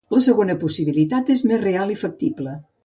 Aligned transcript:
La 0.13 0.19
segona 0.27 0.55
possibilitat 0.63 1.31
és 1.37 1.47
més 1.53 1.63
real 1.69 1.97
i 1.99 2.03
factible. 2.07 2.61